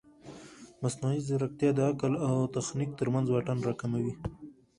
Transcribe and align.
مصنوعي 0.81 1.19
ځیرکتیا 1.27 1.71
د 1.75 1.79
عقل 1.89 2.13
او 2.27 2.35
تخنیک 2.55 2.91
ترمنځ 2.99 3.25
واټن 3.29 3.57
راکموي. 3.67 4.13